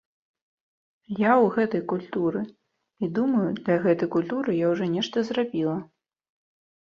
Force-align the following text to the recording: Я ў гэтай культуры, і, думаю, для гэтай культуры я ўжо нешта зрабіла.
Я 1.09 1.31
ў 1.33 1.45
гэтай 1.57 1.81
культуры, 1.91 2.39
і, 3.03 3.09
думаю, 3.19 3.45
для 3.59 3.75
гэтай 3.85 4.09
культуры 4.15 4.55
я 4.63 4.67
ўжо 4.73 4.87
нешта 4.95 5.17
зрабіла. 5.29 5.77